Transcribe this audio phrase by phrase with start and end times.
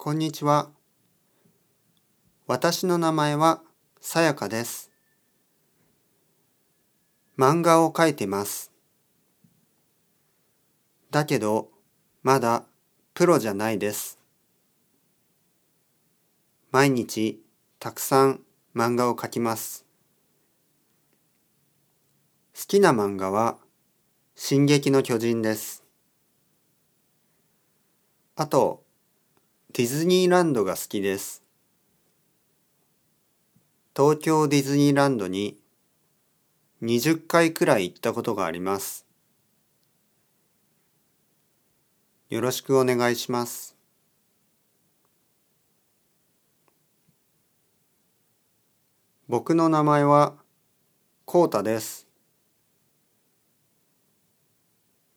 [0.00, 0.70] こんにちは。
[2.46, 3.62] 私の名前は
[4.00, 4.92] さやかです。
[7.36, 8.70] 漫画を描いてます。
[11.10, 11.70] だけど、
[12.22, 12.62] まだ
[13.12, 14.20] プロじゃないです。
[16.70, 17.42] 毎日
[17.80, 18.42] たくさん
[18.76, 19.84] 漫画を描きます。
[22.54, 23.58] 好きな漫画は
[24.36, 25.82] 進撃の巨人です。
[28.36, 28.86] あと、
[29.74, 31.42] ディズニーランドが好きです。
[33.94, 35.58] 東京ディズニーランドに
[36.82, 39.06] 20回くらい行ったことがあります。
[42.30, 43.76] よろしくお願いします。
[49.28, 50.34] 僕の名前は
[51.26, 52.08] コウタです。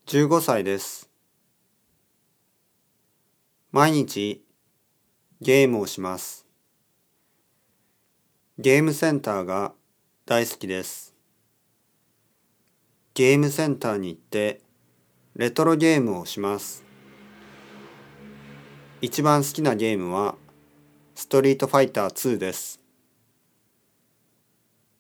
[0.08, 1.11] 15歳です。
[3.74, 4.44] 毎日
[5.40, 6.46] ゲームをします。
[8.60, 9.72] ゲームセンターが
[10.26, 11.16] 大好きです。
[13.14, 14.60] ゲームセンターに行って
[15.38, 16.84] レトロゲームをします。
[19.00, 20.36] 一番好きなゲームは
[21.16, 22.82] ストリートファイター2です。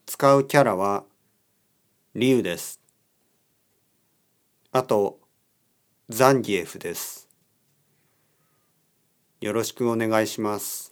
[0.06, 1.03] 使うキャラは
[2.16, 2.80] リュウです。
[4.72, 5.19] あと
[6.08, 7.31] ザンギエフです。
[9.42, 10.91] よろしくお願いします。